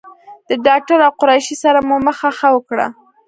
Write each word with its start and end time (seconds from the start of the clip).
د 0.49 0.51
ډاکټر 0.65 0.99
او 1.07 1.13
قریشي 1.21 1.55
سره 1.63 1.79
مو 1.87 1.95
مخه 2.07 2.29
ښه 2.37 2.49
وکړه. 2.55 2.87